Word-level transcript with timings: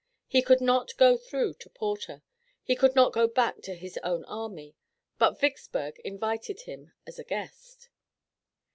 He 0.25 0.41
could 0.41 0.61
not 0.61 0.97
go 0.97 1.15
through 1.15 1.53
to 1.59 1.69
Porter, 1.69 2.23
he 2.63 2.75
could 2.75 2.95
not 2.95 3.13
go 3.13 3.27
back 3.27 3.61
to 3.61 3.75
his 3.75 3.99
own 4.03 4.25
army, 4.25 4.75
but 5.19 5.39
Vicksburg 5.39 5.99
invited 6.03 6.61
him 6.61 6.91
as 7.05 7.19
a 7.19 7.23
guest. 7.23 7.87